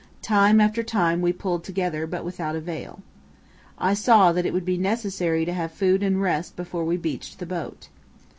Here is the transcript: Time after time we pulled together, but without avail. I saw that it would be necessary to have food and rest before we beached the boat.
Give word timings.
Time 0.23 0.59
after 0.59 0.81
time 0.81 1.21
we 1.21 1.31
pulled 1.31 1.63
together, 1.63 2.07
but 2.07 2.25
without 2.25 2.55
avail. 2.55 3.03
I 3.77 3.93
saw 3.93 4.31
that 4.31 4.47
it 4.47 4.51
would 4.51 4.65
be 4.65 4.75
necessary 4.79 5.45
to 5.45 5.53
have 5.53 5.71
food 5.71 6.01
and 6.01 6.19
rest 6.19 6.55
before 6.55 6.83
we 6.83 6.97
beached 6.97 7.37
the 7.37 7.45
boat. 7.45 7.87